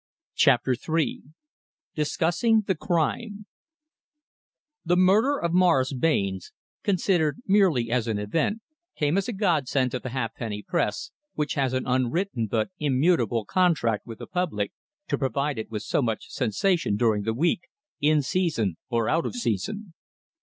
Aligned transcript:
CHAPTER 0.33 0.73
III 0.89 1.21
DISCUSSING 1.93 2.63
THE 2.65 2.73
CRIME 2.73 3.45
The 4.83 4.97
murder 4.97 5.37
of 5.39 5.53
Morris 5.53 5.93
Barnes, 5.93 6.51
considered 6.81 7.37
merely 7.45 7.91
as 7.91 8.07
an 8.07 8.17
event, 8.17 8.63
came 8.95 9.15
as 9.15 9.27
a 9.27 9.31
Godsend 9.31 9.91
to 9.91 9.99
the 9.99 10.09
halfpenny 10.09 10.63
press, 10.63 11.11
which 11.35 11.53
has 11.53 11.73
an 11.73 11.85
unwritten 11.85 12.47
but 12.47 12.69
immutable 12.79 13.45
contract 13.45 14.07
with 14.07 14.17
the 14.17 14.25
public 14.25 14.71
to 15.07 15.19
provide 15.19 15.59
it 15.59 15.69
with 15.69 15.83
so 15.83 16.01
much 16.01 16.31
sensation 16.31 16.95
during 16.95 17.21
the 17.21 17.35
week, 17.35 17.67
in 17.99 18.23
season 18.23 18.77
or 18.89 19.07
out 19.07 19.27
of 19.27 19.35
season. 19.35 19.93